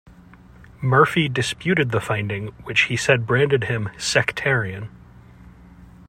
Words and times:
Murphy 0.81 1.29
disputed 1.29 1.91
the 1.91 2.01
finding 2.01 2.47
which 2.63 2.85
he 2.85 2.97
said 2.97 3.27
branded 3.27 3.65
him 3.65 3.87
"sectarian". 3.99 4.89